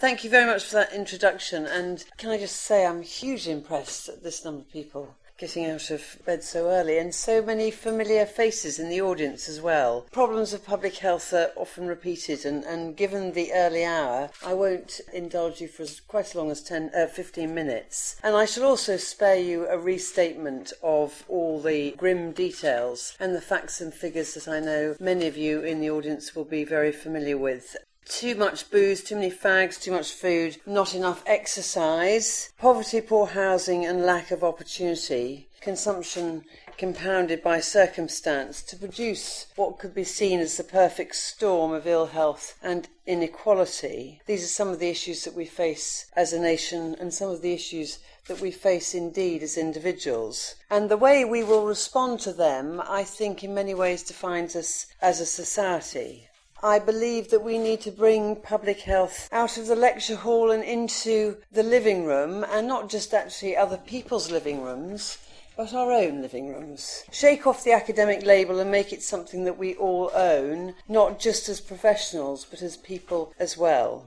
Thank 0.00 0.24
you 0.24 0.30
very 0.30 0.46
much 0.46 0.64
for 0.64 0.76
that 0.76 0.94
introduction. 0.94 1.66
And 1.66 2.02
can 2.16 2.30
I 2.30 2.38
just 2.38 2.56
say, 2.56 2.86
I'm 2.86 3.02
hugely 3.02 3.52
impressed 3.52 4.08
at 4.08 4.22
this 4.22 4.46
number 4.46 4.62
of 4.62 4.72
people 4.72 5.14
getting 5.36 5.66
out 5.66 5.90
of 5.90 6.16
bed 6.24 6.42
so 6.42 6.68
early 6.68 6.96
and 6.96 7.14
so 7.14 7.42
many 7.42 7.70
familiar 7.70 8.24
faces 8.24 8.78
in 8.78 8.88
the 8.88 9.02
audience 9.02 9.46
as 9.46 9.60
well. 9.60 10.06
Problems 10.10 10.54
of 10.54 10.64
public 10.64 10.96
health 10.96 11.34
are 11.34 11.50
often 11.54 11.86
repeated, 11.86 12.46
and, 12.46 12.64
and 12.64 12.96
given 12.96 13.32
the 13.32 13.52
early 13.52 13.84
hour, 13.84 14.30
I 14.44 14.54
won't 14.54 15.02
indulge 15.12 15.60
you 15.60 15.68
for 15.68 15.82
as, 15.82 16.00
quite 16.00 16.26
as 16.26 16.34
long 16.34 16.50
as 16.50 16.62
10, 16.62 16.92
uh, 16.96 17.06
15 17.06 17.54
minutes. 17.54 18.16
And 18.22 18.36
I 18.36 18.46
shall 18.46 18.64
also 18.64 18.96
spare 18.96 19.38
you 19.38 19.66
a 19.66 19.78
restatement 19.78 20.72
of 20.82 21.24
all 21.28 21.60
the 21.60 21.92
grim 21.92 22.32
details 22.32 23.16
and 23.20 23.34
the 23.34 23.40
facts 23.42 23.82
and 23.82 23.92
figures 23.92 24.32
that 24.32 24.48
I 24.48 24.60
know 24.60 24.96
many 24.98 25.26
of 25.26 25.36
you 25.36 25.60
in 25.60 25.80
the 25.80 25.90
audience 25.90 26.34
will 26.34 26.46
be 26.46 26.64
very 26.64 26.92
familiar 26.92 27.36
with 27.36 27.76
too 28.10 28.34
much 28.34 28.70
booze, 28.70 29.02
too 29.02 29.14
many 29.14 29.30
fags, 29.30 29.80
too 29.80 29.92
much 29.92 30.12
food, 30.12 30.58
not 30.66 30.94
enough 30.94 31.22
exercise, 31.26 32.52
poverty, 32.58 33.00
poor 33.00 33.26
housing, 33.26 33.86
and 33.86 34.04
lack 34.04 34.30
of 34.30 34.44
opportunity, 34.44 35.48
consumption 35.60 36.44
compounded 36.76 37.42
by 37.42 37.60
circumstance 37.60 38.62
to 38.62 38.74
produce 38.74 39.46
what 39.54 39.78
could 39.78 39.94
be 39.94 40.02
seen 40.02 40.40
as 40.40 40.56
the 40.56 40.64
perfect 40.64 41.14
storm 41.14 41.72
of 41.72 41.86
ill 41.86 42.06
health 42.06 42.58
and 42.62 42.88
inequality. 43.06 44.18
These 44.26 44.44
are 44.44 44.48
some 44.48 44.68
of 44.68 44.78
the 44.78 44.88
issues 44.88 45.24
that 45.24 45.34
we 45.34 45.44
face 45.44 46.06
as 46.16 46.32
a 46.32 46.40
nation 46.40 46.96
and 46.98 47.12
some 47.12 47.28
of 47.30 47.42
the 47.42 47.52
issues 47.52 47.98
that 48.28 48.40
we 48.40 48.50
face 48.50 48.94
indeed 48.94 49.42
as 49.42 49.58
individuals. 49.58 50.54
And 50.70 50.88
the 50.88 50.96
way 50.96 51.22
we 51.24 51.44
will 51.44 51.66
respond 51.66 52.20
to 52.20 52.32
them, 52.32 52.80
I 52.88 53.04
think, 53.04 53.44
in 53.44 53.52
many 53.52 53.74
ways 53.74 54.02
defines 54.02 54.56
us 54.56 54.86
as 55.02 55.20
a 55.20 55.26
society. 55.26 56.29
I 56.62 56.78
believe 56.78 57.30
that 57.30 57.42
we 57.42 57.56
need 57.56 57.80
to 57.82 57.90
bring 57.90 58.36
public 58.36 58.80
health 58.80 59.28
out 59.32 59.56
of 59.56 59.66
the 59.66 59.76
lecture 59.76 60.16
hall 60.16 60.50
and 60.50 60.62
into 60.62 61.38
the 61.50 61.62
living 61.62 62.04
room, 62.04 62.44
and 62.44 62.66
not 62.66 62.90
just 62.90 63.14
actually 63.14 63.56
other 63.56 63.78
people's 63.78 64.30
living 64.30 64.62
rooms, 64.62 65.16
but 65.56 65.72
our 65.72 65.90
own 65.90 66.20
living 66.20 66.48
rooms. 66.48 67.04
Shake 67.10 67.46
off 67.46 67.64
the 67.64 67.72
academic 67.72 68.24
label 68.24 68.60
and 68.60 68.70
make 68.70 68.92
it 68.92 69.02
something 69.02 69.44
that 69.44 69.58
we 69.58 69.74
all 69.76 70.10
own, 70.14 70.74
not 70.86 71.18
just 71.18 71.48
as 71.48 71.60
professionals, 71.60 72.44
but 72.44 72.60
as 72.60 72.76
people 72.76 73.32
as 73.38 73.56
well. 73.56 74.04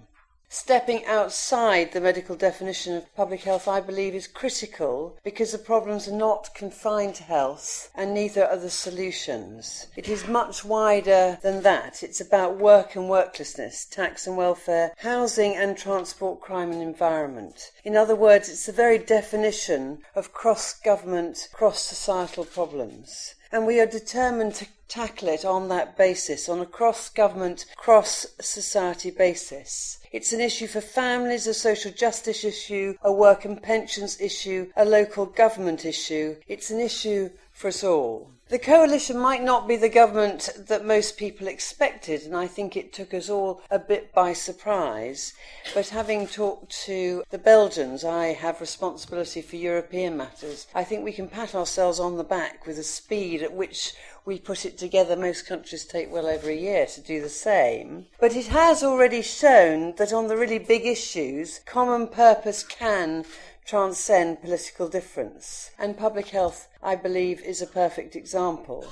Stepping 0.56 1.04
outside 1.08 1.94
the 1.94 2.00
medical 2.00 2.36
definition 2.36 2.96
of 2.96 3.16
public 3.16 3.42
health, 3.42 3.68
I 3.68 3.82
believe, 3.82 4.14
is 4.14 4.28
critical 4.28 5.18
because 5.24 5.52
the 5.52 5.58
problems 5.58 6.08
are 6.08 6.16
not 6.16 6.54
confined 6.54 7.16
to 7.16 7.24
health 7.24 7.90
and 7.96 8.14
neither 8.14 8.46
are 8.46 8.58
the 8.58 8.70
solutions. 8.70 9.88
It 9.96 10.08
is 10.08 10.28
much 10.28 10.64
wider 10.64 11.40
than 11.42 11.64
that. 11.64 12.04
It's 12.04 12.22
about 12.22 12.60
work 12.60 12.96
and 12.96 13.10
worklessness, 13.10 13.86
tax 13.86 14.28
and 14.28 14.38
welfare, 14.38 14.94
housing 15.00 15.56
and 15.56 15.76
transport, 15.76 16.40
crime 16.40 16.72
and 16.72 16.84
environment. 16.84 17.72
In 17.84 17.98
other 17.98 18.16
words, 18.16 18.48
it's 18.48 18.68
the 18.68 18.74
very 18.74 19.00
definition 19.00 20.04
of 20.14 20.34
cross 20.34 20.80
government, 20.80 21.50
cross 21.52 21.82
societal 21.82 22.46
problems 22.46 23.34
and 23.54 23.68
we 23.68 23.80
are 23.80 23.86
determined 23.86 24.56
to 24.56 24.66
tackle 24.94 25.30
it 25.30 25.44
on 25.44 25.70
that 25.70 25.98
basis, 25.98 26.48
on 26.48 26.60
a 26.60 26.66
cross 26.68 27.10
government, 27.10 27.66
cross 27.76 28.28
society 28.40 29.10
basis. 29.10 29.98
It's 30.12 30.32
an 30.34 30.40
issue 30.40 30.68
for 30.68 30.82
families, 30.82 31.48
a 31.48 31.54
social 31.56 31.92
justice 31.92 32.44
issue, 32.44 32.94
a 33.02 33.12
work 33.12 33.44
and 33.44 33.60
pensions 33.60 34.22
issue, 34.22 34.70
a 34.78 34.86
local 34.86 35.26
government 35.26 35.84
issue. 35.84 36.36
It's 36.48 36.70
an 36.70 36.80
issue 36.80 37.32
for 37.52 37.70
us 37.70 37.84
all. 37.84 38.30
The 38.54 38.60
coalition 38.60 39.18
might 39.18 39.42
not 39.42 39.68
be 39.68 39.78
the 39.78 39.90
government 39.90 40.48
that 40.68 40.86
most 40.86 41.18
people 41.18 41.48
expected, 41.48 42.22
and 42.22 42.38
I 42.38 42.46
think 42.46 42.78
it 42.78 42.94
took 42.94 43.12
us 43.12 43.28
all 43.28 43.64
a 43.72 43.80
bit 43.80 44.14
by 44.14 44.34
surprise. 44.34 45.34
But 45.74 45.90
having 45.90 46.28
talked 46.28 46.70
to 46.86 47.24
the 47.32 47.40
Belgians, 47.40 48.06
I 48.06 48.28
have 48.28 48.62
responsibility 48.62 49.42
for 49.42 49.56
European 49.56 50.16
matters. 50.16 50.68
I 50.76 50.84
think 50.84 51.04
we 51.04 51.14
can 51.14 51.30
pat 51.30 51.56
ourselves 51.56 52.00
on 52.00 52.18
the 52.18 52.24
back 52.24 52.68
with 52.68 52.76
the 52.76 52.84
speed 52.84 53.42
at 53.42 53.54
which 53.54 53.96
we 54.24 54.38
put 54.38 54.66
it 54.66 54.78
together. 54.78 55.16
Most 55.16 55.48
countries 55.48 55.84
take 55.84 56.12
well 56.12 56.28
over 56.28 56.48
a 56.48 56.56
year 56.56 56.86
to 56.86 57.02
do 57.02 57.22
the 57.22 57.30
same. 57.30 58.06
But 58.20 58.36
it 58.36 58.48
has 58.48 58.84
already 58.84 59.24
shown 59.24 59.96
that 59.96 60.14
on 60.14 60.28
the 60.28 60.38
really 60.38 60.60
big 60.60 60.86
issues, 60.86 61.60
common 61.66 62.08
purpose 62.08 62.62
can 62.62 63.26
transcend 63.66 64.42
political 64.42 64.88
difference. 64.88 65.72
And 65.80 65.98
public 65.98 66.30
health, 66.30 66.68
I 66.82 66.96
believe, 66.96 67.42
is 67.42 67.62
a 67.62 67.68
perfect 67.68 68.16
example. 68.16 68.86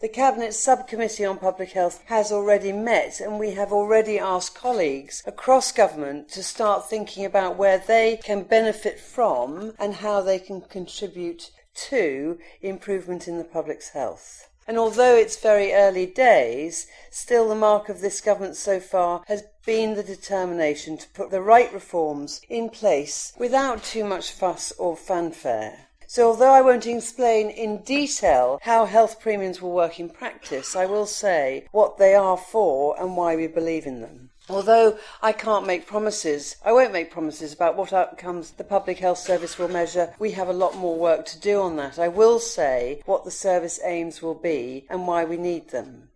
The 0.00 0.08
Cabinet 0.08 0.54
Subcommittee 0.54 1.26
on 1.26 1.36
Public 1.36 1.72
Health 1.72 2.02
has 2.06 2.32
already 2.32 2.72
met, 2.72 3.20
and 3.20 3.38
we 3.38 3.50
have 3.50 3.70
already 3.70 4.18
asked 4.18 4.54
colleagues 4.54 5.22
across 5.26 5.72
government 5.72 6.30
to 6.30 6.42
start 6.42 6.88
thinking 6.88 7.26
about 7.26 7.56
where 7.56 7.76
they 7.76 8.16
can 8.16 8.44
benefit 8.44 8.98
from 8.98 9.74
and 9.78 9.96
how 9.96 10.22
they 10.22 10.38
can 10.38 10.62
contribute 10.62 11.50
to 11.74 12.38
improvement 12.62 13.28
in 13.28 13.38
the 13.38 13.44
public's 13.44 13.90
health. 13.90 14.49
And 14.70 14.78
although 14.78 15.16
it's 15.16 15.36
very 15.36 15.72
early 15.72 16.06
days, 16.06 16.86
still 17.10 17.48
the 17.48 17.56
mark 17.56 17.88
of 17.88 18.00
this 18.00 18.20
government 18.20 18.54
so 18.54 18.78
far 18.78 19.24
has 19.26 19.42
been 19.66 19.94
the 19.94 20.04
determination 20.04 20.96
to 20.98 21.08
put 21.08 21.32
the 21.32 21.42
right 21.42 21.72
reforms 21.72 22.40
in 22.48 22.68
place 22.68 23.32
without 23.36 23.82
too 23.82 24.04
much 24.04 24.30
fuss 24.30 24.70
or 24.78 24.96
fanfare. 24.96 25.88
So, 26.06 26.28
although 26.28 26.52
I 26.52 26.60
won't 26.60 26.86
explain 26.86 27.50
in 27.50 27.82
detail 27.82 28.60
how 28.62 28.84
health 28.84 29.18
premiums 29.18 29.60
will 29.60 29.72
work 29.72 29.98
in 29.98 30.08
practice, 30.08 30.76
I 30.76 30.86
will 30.86 31.06
say 31.06 31.66
what 31.72 31.98
they 31.98 32.14
are 32.14 32.36
for 32.36 32.94
and 32.96 33.16
why 33.16 33.34
we 33.34 33.48
believe 33.48 33.86
in 33.86 34.00
them. 34.00 34.29
Although 34.52 34.98
I 35.22 35.32
can't 35.32 35.66
make 35.66 35.86
promises, 35.86 36.56
I 36.64 36.72
won't 36.72 36.92
make 36.92 37.10
promises 37.10 37.52
about 37.52 37.76
what 37.76 37.92
outcomes 37.92 38.50
the 38.50 38.64
Public 38.64 38.98
Health 38.98 39.18
Service 39.18 39.58
will 39.58 39.68
measure. 39.68 40.12
We 40.18 40.32
have 40.32 40.48
a 40.48 40.52
lot 40.52 40.76
more 40.76 40.98
work 40.98 41.24
to 41.26 41.38
do 41.38 41.60
on 41.60 41.76
that. 41.76 42.00
I 42.00 42.08
will 42.08 42.40
say 42.40 43.00
what 43.06 43.24
the 43.24 43.30
service 43.30 43.78
aims 43.84 44.20
will 44.20 44.34
be 44.34 44.86
and 44.90 45.06
why 45.06 45.24
we 45.24 45.36
need 45.36 45.70
them. 45.70 46.08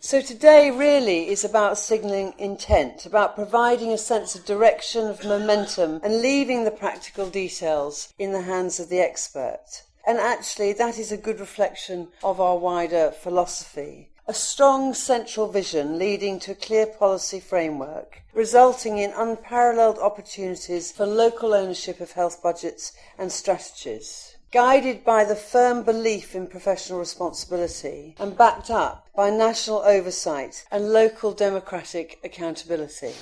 So 0.00 0.20
today 0.20 0.70
really 0.70 1.28
is 1.28 1.44
about 1.44 1.78
signalling 1.78 2.34
intent, 2.36 3.06
about 3.06 3.34
providing 3.34 3.92
a 3.92 3.98
sense 3.98 4.34
of 4.34 4.44
direction, 4.44 5.06
of 5.06 5.24
momentum, 5.24 6.00
and 6.04 6.20
leaving 6.20 6.64
the 6.64 6.70
practical 6.70 7.30
details 7.30 8.12
in 8.18 8.32
the 8.32 8.42
hands 8.42 8.78
of 8.78 8.90
the 8.90 9.00
expert. 9.00 9.82
And 10.06 10.18
actually, 10.18 10.74
that 10.74 10.98
is 10.98 11.10
a 11.10 11.16
good 11.16 11.40
reflection 11.40 12.08
of 12.22 12.38
our 12.38 12.58
wider 12.58 13.10
philosophy 13.10 14.10
a 14.28 14.34
strong 14.34 14.92
central 14.92 15.48
vision 15.48 15.98
leading 15.98 16.38
to 16.38 16.52
a 16.52 16.54
clear 16.54 16.84
policy 16.84 17.40
framework, 17.40 18.22
resulting 18.34 18.98
in 18.98 19.10
unparalleled 19.16 19.98
opportunities 19.98 20.92
for 20.92 21.06
local 21.06 21.54
ownership 21.54 21.98
of 21.98 22.12
health 22.12 22.42
budgets 22.42 22.92
and 23.16 23.32
strategies. 23.32 24.36
Guided 24.52 25.02
by 25.02 25.24
the 25.24 25.34
firm 25.34 25.82
belief 25.82 26.34
in 26.34 26.46
professional 26.46 26.98
responsibility 26.98 28.14
and 28.18 28.36
backed 28.36 28.68
up 28.70 29.08
by 29.16 29.30
national 29.30 29.78
oversight 29.78 30.66
and 30.70 30.92
local 30.92 31.32
democratic 31.32 32.18
accountability 32.22 33.14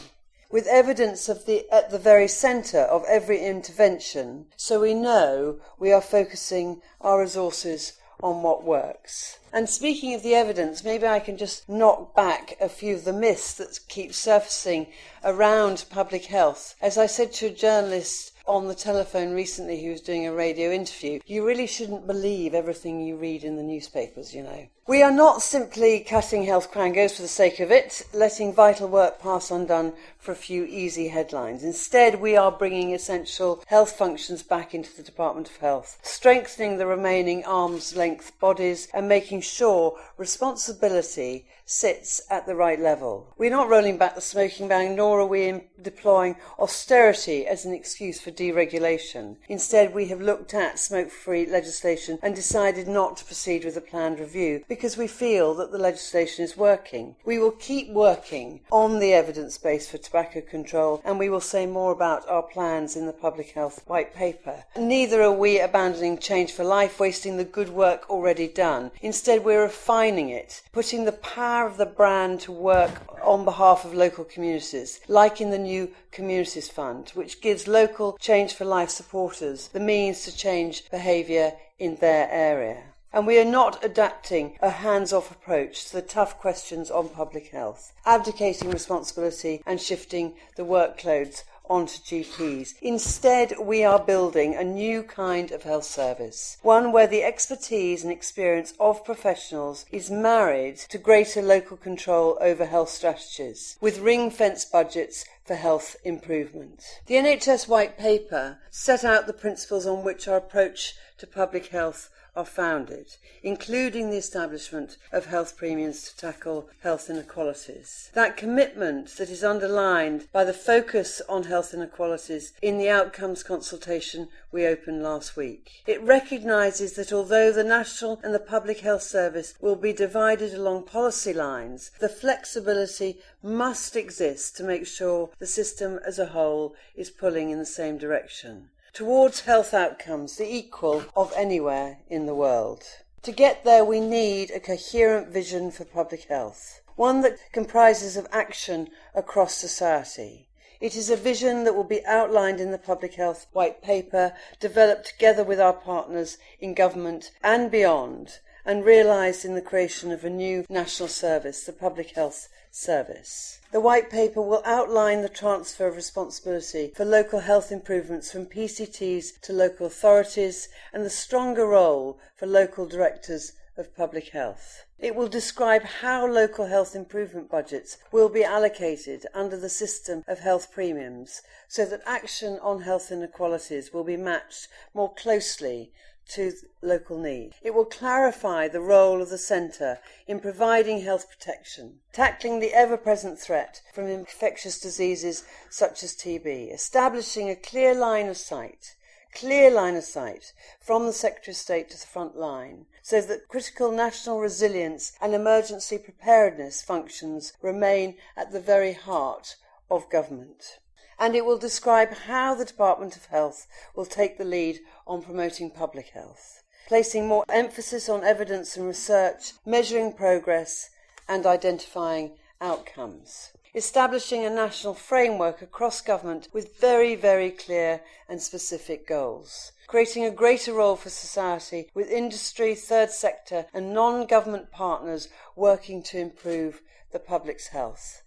with 0.51 0.67
evidence 0.67 1.29
of 1.29 1.45
the, 1.47 1.71
at 1.73 1.91
the 1.91 1.99
very 1.99 2.29
centre 2.29 2.83
of 2.83 3.05
every 3.09 3.41
intervention, 3.41 4.47
so 4.57 4.81
we 4.81 4.95
know 4.95 5.59
we 5.79 5.93
are 5.93 6.01
focusing 6.01 6.81
our 7.01 7.21
resources 7.21 7.95
on 8.23 8.43
what 8.43 8.65
works. 8.65 9.39
And 9.53 9.69
speaking 9.69 10.15
of 10.15 10.23
the 10.23 10.35
evidence, 10.35 10.85
maybe 10.85 11.07
I 11.07 11.19
can 11.19 11.37
just 11.37 11.69
knock 11.69 12.15
back 12.15 12.57
a 12.61 12.69
few 12.69 12.95
of 12.95 13.05
the 13.05 13.13
myths 13.13 13.55
that 13.55 13.81
keep 13.89 14.13
surfacing 14.13 14.89
around 15.25 15.85
public 15.91 16.27
health. 16.27 16.75
As 16.81 16.99
I 16.99 17.07
said 17.07 17.33
to 17.35 17.47
a 17.47 17.51
journalist 17.51 18.33
on 18.47 18.69
the 18.69 18.75
telephone 18.75 19.33
recently 19.33 19.83
who 19.83 19.91
was 19.91 20.01
doing 20.01 20.27
a 20.27 20.33
radio 20.33 20.71
interview, 20.71 21.21
you 21.27 21.45
really 21.47 21.67
shouldn't 21.67 22.07
believe 22.07 22.55
everything 22.55 23.01
you 23.01 23.17
read 23.17 23.45
in 23.45 23.57
the 23.57 23.63
newspapers, 23.63 24.35
you 24.35 24.43
know. 24.43 24.69
We 24.89 25.03
are 25.03 25.11
not 25.11 25.43
simply 25.43 25.99
cutting 25.99 26.45
health 26.45 26.71
quangos 26.71 27.17
for 27.17 27.23
the 27.23 27.29
sake 27.29 27.59
of 27.59 27.73
it, 27.73 28.07
letting 28.13 28.55
vital 28.55 28.87
work 28.87 29.19
pass 29.19 29.51
undone 29.51 29.95
for 30.17 30.31
a 30.31 30.37
few 30.37 30.65
easy 30.65 31.09
headlines. 31.09 31.65
Instead, 31.65 32.21
we 32.21 32.37
are 32.37 32.53
bringing 32.53 32.95
essential 32.95 33.65
health 33.67 33.93
functions 33.93 34.45
back 34.45 34.75
into 34.75 34.95
the 34.97 35.03
Department 35.03 35.51
of 35.51 35.57
Health, 35.57 35.99
strengthening 36.03 36.79
the 36.79 36.87
remaining 36.87 37.45
arm's 37.45 37.97
length 37.97 38.39
bodies 38.39 38.87
and 38.95 39.09
making 39.09 39.41
sure 39.41 39.99
responsibility 40.19 41.49
sits 41.65 42.23
at 42.31 42.47
the 42.47 42.55
right 42.55 42.79
level. 42.79 43.35
We're 43.37 43.51
not 43.51 43.69
rolling 43.69 43.99
back 43.99 44.15
the 44.15 44.21
smoking 44.21 44.69
ban, 44.69 44.95
nor 44.95 45.19
are 45.19 45.27
we 45.27 45.65
deploying 45.83 46.37
austerity 46.61 47.45
as 47.45 47.65
an 47.65 47.75
excuse 47.75 48.21
for 48.21 48.31
deregulation. 48.37 49.37
Instead, 49.49 49.95
we 49.95 50.07
have 50.07 50.21
looked 50.21 50.55
at 50.55 50.79
smoke 50.79 51.11
free 51.11 51.47
legislation 51.47 52.19
and 52.23 52.35
decided 52.35 52.87
not 52.87 53.17
to 53.17 53.25
proceed 53.25 53.65
with 53.65 53.77
a 53.77 53.81
planned 53.81 54.21
review 54.21 54.65
because 54.69 54.97
we 54.97 55.07
feel 55.07 55.55
that 55.55 55.73
the 55.73 55.79
legislation 55.79 56.45
is 56.45 56.57
working. 56.57 57.17
We 57.25 57.39
will 57.39 57.53
keep 57.53 57.91
working 57.91 58.61
on 58.71 58.99
the 58.99 59.13
evidence 59.13 59.59
base 59.59 59.91
for 59.91 59.99
tobacco 59.99 60.41
control 60.41 61.01
and 61.05 61.19
we 61.19 61.29
will 61.29 61.41
say 61.41 61.67
more 61.67 61.93
about 61.93 62.29
our 62.29 62.43
plans 62.43 62.97
in 62.97 63.07
the 63.07 63.13
Public 63.13 63.51
Health 63.51 63.83
White 63.87 64.15
Paper. 64.15 64.65
Neither 64.77 65.23
are 65.23 65.33
we 65.33 65.59
abandoning 65.61 66.19
change 66.19 66.53
for 66.53 66.65
life, 66.65 67.01
wasting 67.01 67.37
the 67.37 67.45
good 67.45 67.71
work 67.71 68.09
already 68.11 68.49
done. 68.49 68.91
Instead, 69.01 69.45
we're 69.45 69.63
refining 69.63 70.29
it, 70.29 70.63
putting 70.73 71.05
the 71.05 71.13
power 71.13 71.67
of 71.67 71.77
the 71.77 71.87
brand 71.87 72.41
to 72.41 72.53
work 72.53 73.16
on 73.27 73.45
behalf 73.45 73.85
of 73.85 73.95
local 73.95 74.25
communities, 74.25 75.01
like 75.09 75.41
in 75.41 75.51
the 75.51 75.59
new 75.59 75.91
Communities 76.11 76.69
Fund, 76.69 77.11
which 77.15 77.41
gives 77.41 77.69
local 77.69 78.17
Change 78.21 78.55
for 78.55 78.65
Life 78.65 78.91
supporters 78.91 79.69
the 79.69 79.81
means 79.81 80.25
to 80.25 80.37
change 80.37 80.91
behaviour 80.91 81.53
in 81.79 81.97
their 81.97 82.31
area. 82.31 82.83
And 83.13 83.27
we 83.27 83.39
are 83.39 83.45
not 83.45 83.83
adapting 83.83 84.59
a 84.61 84.69
hands 84.69 85.13
off 85.13 85.31
approach 85.31 85.87
to 85.87 85.93
the 85.95 86.03
tough 86.03 86.39
questions 86.39 86.91
on 86.91 87.09
public 87.09 87.49
health, 87.49 87.93
abdicating 88.05 88.71
responsibility 88.71 89.63
and 89.65 89.81
shifting 89.81 90.35
the 90.57 90.65
workloads 90.65 91.45
onto 91.69 91.99
GPs. 91.99 92.75
Instead, 92.81 93.55
we 93.59 93.85
are 93.85 93.99
building 93.99 94.55
a 94.55 94.65
new 94.65 95.03
kind 95.03 95.51
of 95.53 95.63
health 95.63 95.85
service, 95.85 96.59
one 96.63 96.93
where 96.93 97.07
the 97.07 97.23
expertise 97.23 98.03
and 98.03 98.13
experience 98.13 98.75
of 98.79 99.05
professionals 99.05 99.87
is 99.91 100.11
married 100.11 100.77
to 100.77 100.99
greater 100.99 101.43
local 101.43 101.77
control 101.77 102.39
over 102.41 102.67
health 102.67 102.91
strategies, 102.91 103.77
with 103.81 103.99
ring 103.99 104.31
fence 104.31 104.65
budgets 104.65 105.25
for 105.45 105.55
health 105.55 105.97
improvement. 106.05 106.83
The 107.07 107.15
NHS 107.15 107.69
White 107.69 107.97
Paper 107.97 108.59
set 108.71 109.05
out 109.05 109.27
the 109.27 109.33
principles 109.33 109.87
on 109.87 110.05
which 110.05 110.27
our 110.27 110.37
approach 110.37 110.95
to 111.19 111.27
public 111.27 111.69
health 111.69 112.11
are 112.37 112.45
founded, 112.45 113.17
including 113.43 114.11
the 114.11 114.17
establishment 114.17 114.99
of 115.11 115.27
health 115.27 115.57
premiums 115.57 116.05
to 116.05 116.17
tackle 116.17 116.69
health 116.81 117.09
inequalities. 117.09 118.11
That 118.13 118.37
commitment 118.37 119.17
that 119.17 119.31
is 119.31 119.43
underlined 119.43 120.29
by 120.33 120.45
the 120.45 120.53
focus 120.53 121.23
on 121.29 121.45
health 121.45 121.73
inequalities 121.73 122.53
in 122.61 122.77
the 122.77 122.91
outcomes 122.91 123.43
consultation 123.43 124.29
we 124.53 124.67
opened 124.67 125.03
last 125.03 125.37
week. 125.37 125.83
It 125.87 126.03
recognises 126.03 126.93
that 126.95 127.13
although 127.13 127.51
the 127.51 127.65
National 127.65 128.21
and 128.23 128.35
the 128.35 128.39
Public 128.39 128.81
Health 128.81 129.03
Service 129.03 129.55
will 129.61 129.77
be 129.77 129.93
divided 129.93 130.53
along 130.53 130.85
policy 130.85 131.33
lines, 131.33 131.91
the 132.01 132.09
flexibility 132.09 133.19
must 133.43 133.97
exist 133.97 134.57
to 134.57 134.65
make 134.65 134.87
sure 134.87 135.31
the 135.39 135.47
system 135.47 135.99
as 136.07 136.19
a 136.19 136.27
whole 136.27 136.75
is 136.95 137.11
pulling 137.11 137.51
in 137.51 137.59
the 137.59 137.67
same 137.67 137.97
direction 137.97 138.69
towards 138.97 139.43
health 139.43 139.75
outcomes 139.75 140.37
the 140.37 140.51
equal 140.51 141.05
of 141.15 141.31
anywhere 141.37 141.99
in 142.09 142.25
the 142.25 142.35
world. 142.35 142.83
To 143.25 143.31
get 143.31 143.63
there, 143.63 143.85
we 143.85 144.01
need 144.01 144.51
a 144.51 144.59
coherent 144.59 145.29
vision 145.29 145.71
for 145.71 145.85
public 145.85 146.25
health, 146.31 146.81
one 146.95 147.21
that 147.21 147.37
comprises 147.53 148.17
of 148.17 148.27
action 148.33 148.89
across 149.15 149.53
society. 149.53 150.49
It 150.81 150.97
is 150.97 151.11
a 151.11 151.17
vision 151.17 151.65
that 151.65 151.75
will 151.75 151.85
be 151.85 152.07
outlined 152.07 152.59
in 152.59 152.71
the 152.71 152.79
Public 152.79 153.17
Health 153.17 153.49
White 153.53 153.83
Paper, 153.83 154.33
developed 154.61 155.09
together 155.09 155.45
with 155.45 155.61
our 155.61 155.75
partners 155.75 156.39
in 156.59 156.73
government 156.73 157.33
and 157.43 157.71
beyond, 157.71 158.39
and 158.67 158.85
realised 158.85 159.45
in 159.45 159.55
the 159.55 159.63
creation 159.63 160.11
of 160.11 160.25
a 160.25 160.31
new 160.31 160.67
national 160.69 161.09
service, 161.09 161.65
the 161.65 161.73
Public 161.73 162.11
Health 162.11 162.49
Service. 162.73 163.61
The 163.71 163.81
White 163.81 164.11
Paper 164.11 164.43
will 164.43 164.61
outline 164.65 165.23
the 165.23 165.29
transfer 165.29 165.87
of 165.87 165.95
responsibility 165.95 166.93
for 166.97 167.05
local 167.05 167.41
health 167.41 167.71
improvements 167.71 168.33
from 168.33 168.47
PCTs 168.47 169.41
to 169.43 169.53
local 169.53 169.87
authorities 169.87 170.69
and 170.93 171.05
the 171.05 171.11
stronger 171.11 171.67
role 171.67 172.19
for 172.35 172.47
local 172.47 172.87
directors 172.87 173.53
of 173.77 173.97
public 173.97 174.31
health. 174.31 174.85
It 174.99 175.15
will 175.15 175.29
describe 175.29 175.85
how 175.85 176.27
local 176.27 176.67
health 176.67 176.97
improvement 176.97 177.51
budgets 177.51 177.99
will 178.11 178.31
be 178.31 178.43
allocated 178.43 179.27
under 179.35 179.57
the 179.57 179.69
system 179.69 180.25
of 180.27 180.41
health 180.41 180.73
premiums 180.73 181.43
so 181.69 181.85
that 181.85 182.01
action 182.07 182.59
on 182.63 182.83
health 182.83 183.13
inequalities 183.13 183.93
will 183.93 184.05
be 184.05 184.17
matched 184.17 184.69
more 184.95 185.13
closely 185.15 185.93
to 186.29 186.53
local 186.83 187.19
need. 187.19 187.53
It 187.63 187.75
will 187.75 187.85
clarify 187.85 188.69
the 188.69 188.81
role 188.81 189.23
of 189.23 189.31
the 189.31 189.39
centre 189.39 189.99
in 190.27 190.41
providing 190.41 191.01
health 191.01 191.29
protection, 191.31 192.01
tackling 192.13 192.61
the 192.61 192.75
ever 192.75 192.97
present 192.97 193.39
threat 193.39 193.81
from 193.93 194.07
infectious 194.07 194.81
diseases 194.81 195.45
such 195.71 196.03
as 196.03 196.17
TB, 196.17 196.73
establishing 196.73 197.49
a 197.49 197.57
clear 197.57 197.95
line 197.95 198.29
of 198.29 198.37
sight. 198.37 198.97
Clear 199.35 199.71
line 199.71 199.97
of 199.97 200.05
sight 200.05 200.53
from 200.81 201.05
the 201.05 201.13
Secretary 201.13 201.53
of 201.53 201.57
State 201.57 201.91
to 201.91 202.01
the 202.01 202.07
front 202.07 202.37
line 202.37 202.87
so 203.03 203.21
that 203.21 203.49
critical 203.49 203.93
national 203.93 204.41
resilience 204.41 205.13
and 205.21 205.35
emergency 205.35 205.99
preparedness 205.99 206.81
functions 206.83 207.53
remain 207.61 208.17
at 208.37 208.51
the 208.51 208.61
very 208.61 208.95
heart 208.95 209.57
of 209.91 210.09
government 210.09 210.79
and 211.19 211.35
it 211.35 211.45
will 211.45 211.59
describe 211.59 212.13
how 212.13 212.55
the 212.55 212.65
Department 212.65 213.17
of 213.17 213.27
Health 213.27 213.67
will 213.95 214.07
take 214.07 214.39
the 214.39 214.45
lead 214.45 214.81
on 215.07 215.23
promoting 215.23 215.71
public 215.71 216.09
health, 216.11 216.63
placing 216.89 217.27
more 217.27 217.45
emphasis 217.49 218.09
on 218.09 218.25
evidence 218.25 218.77
and 218.77 218.87
research, 218.87 219.53
measuring 219.65 220.13
progress, 220.13 220.91
and 221.29 221.47
identifying 221.47 222.33
outcomes. 222.61 223.53
Establishing 223.75 224.45
a 224.45 224.51
national 224.51 224.95
framework 224.95 225.61
across 225.61 226.01
government 226.01 226.49
with 226.53 226.81
very, 226.81 227.15
very 227.15 227.51
clear 227.51 228.01
and 228.29 228.41
specific 228.41 229.07
goals. 229.07 229.73
Creating 229.87 230.25
a 230.25 230.31
greater 230.31 230.73
role 230.73 230.97
for 230.97 231.11
society 231.11 231.91
with 231.95 232.11
industry, 232.11 232.75
third 232.75 233.11
sector, 233.11 233.67
and 233.75 233.93
non 233.93 234.27
government 234.27 234.71
partners 234.71 235.29
working 235.55 236.03
to 236.03 236.19
improve 236.19 236.81
the 237.13 237.19
public's 237.19 237.69
health 237.69 238.23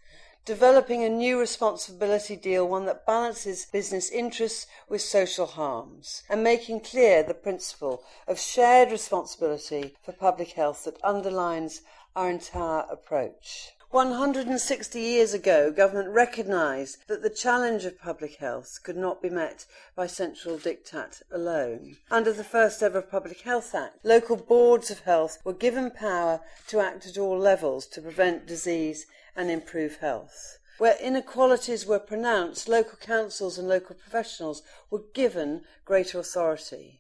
developing 0.50 1.04
a 1.04 1.10
new 1.10 1.40
responsibility 1.40 2.36
deal, 2.36 2.68
one 2.68 2.88
that 2.88 3.06
balances 3.06 3.68
business 3.72 4.10
interests 4.10 4.66
with 4.90 5.00
social 5.00 5.46
harms, 5.46 6.24
and 6.28 6.44
making 6.44 6.80
clear 6.80 7.22
the 7.22 7.36
principle 7.36 8.02
of 8.28 8.40
shared 8.40 8.92
responsibility 8.92 9.94
for 10.04 10.12
public 10.12 10.54
health 10.54 10.86
that 10.86 10.98
underlines 11.04 11.82
our 12.16 12.32
entire 12.32 12.84
approach. 12.90 13.74
160 13.92 15.00
years 15.00 15.36
ago, 15.36 15.72
government 15.72 16.10
recognised 16.10 16.98
that 17.08 17.22
the 17.22 17.30
challenge 17.30 17.86
of 17.86 18.00
public 18.00 18.38
health 18.38 18.80
could 18.82 18.98
not 18.98 19.22
be 19.22 19.30
met 19.30 19.68
by 19.96 20.08
central 20.08 20.58
diktat 20.58 21.22
alone. 21.32 21.98
Under 22.10 22.34
the 22.34 22.44
first 22.44 22.82
ever 22.82 23.04
Public 23.04 23.42
Health 23.42 23.76
Act, 23.76 24.04
local 24.04 24.36
boards 24.36 24.90
of 24.90 25.02
health 25.02 25.38
were 25.44 25.54
given 25.54 25.92
power 25.92 26.42
to 26.70 26.80
act 26.80 27.06
at 27.06 27.20
all 27.20 27.38
levels 27.38 27.86
to 27.86 28.02
prevent 28.02 28.48
disease 28.48 29.06
and 29.40 29.50
improve 29.50 29.96
health. 29.96 30.58
Where 30.80 30.98
inequalities 31.02 31.86
were 31.86 32.00
pronounced, 32.00 32.68
local 32.68 32.98
councils 32.98 33.58
and 33.58 33.70
local 33.70 33.96
professionals 33.96 34.64
were 34.90 35.04
given 35.14 35.62
greater 35.86 36.20
authority. 36.20 37.00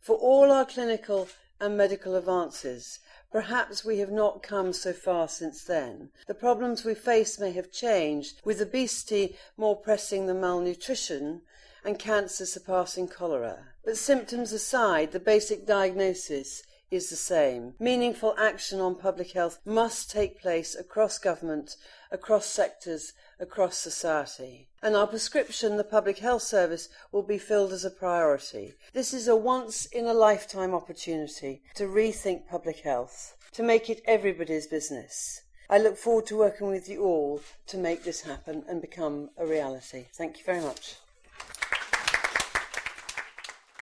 For 0.00 0.16
all 0.16 0.50
our 0.50 0.64
clinical 0.64 1.28
and 1.60 1.76
medical 1.76 2.16
advances, 2.16 3.00
perhaps 3.30 3.84
we 3.84 3.98
have 3.98 4.10
not 4.10 4.42
come 4.42 4.72
so 4.72 4.94
far 4.94 5.28
since 5.28 5.62
then. 5.62 6.08
The 6.26 6.34
problems 6.34 6.86
we 6.86 6.94
face 6.94 7.38
may 7.38 7.52
have 7.52 7.70
changed, 7.70 8.40
with 8.46 8.62
obesity 8.62 9.36
more 9.58 9.76
pressing 9.76 10.24
than 10.24 10.40
malnutrition 10.40 11.42
and 11.84 11.98
cancer 11.98 12.46
surpassing 12.46 13.08
cholera. 13.08 13.58
But 13.84 13.98
symptoms 13.98 14.54
aside, 14.54 15.12
the 15.12 15.20
basic 15.20 15.66
diagnosis 15.66 16.62
is 16.90 17.10
the 17.10 17.16
same. 17.16 17.74
Meaningful 17.78 18.34
action 18.38 18.80
on 18.80 18.94
public 18.94 19.32
health 19.32 19.58
must 19.64 20.10
take 20.10 20.40
place 20.40 20.74
across 20.74 21.18
government, 21.18 21.76
across 22.10 22.46
sectors, 22.46 23.12
across 23.40 23.76
society. 23.76 24.68
And 24.82 24.94
our 24.94 25.06
prescription, 25.06 25.76
the 25.76 25.84
Public 25.84 26.18
Health 26.18 26.42
Service, 26.42 26.88
will 27.10 27.22
be 27.22 27.38
filled 27.38 27.72
as 27.72 27.84
a 27.84 27.90
priority. 27.90 28.74
This 28.92 29.14
is 29.14 29.28
a 29.28 29.36
once 29.36 29.86
in 29.86 30.06
a 30.06 30.14
lifetime 30.14 30.74
opportunity 30.74 31.62
to 31.74 31.84
rethink 31.84 32.48
public 32.48 32.80
health, 32.80 33.36
to 33.52 33.62
make 33.62 33.88
it 33.88 34.02
everybody's 34.06 34.66
business. 34.66 35.42
I 35.70 35.78
look 35.78 35.96
forward 35.96 36.26
to 36.26 36.36
working 36.36 36.68
with 36.68 36.88
you 36.88 37.02
all 37.04 37.40
to 37.68 37.78
make 37.78 38.04
this 38.04 38.20
happen 38.20 38.64
and 38.68 38.80
become 38.80 39.30
a 39.38 39.46
reality. 39.46 40.06
Thank 40.12 40.38
you 40.38 40.44
very 40.44 40.60
much. 40.60 40.96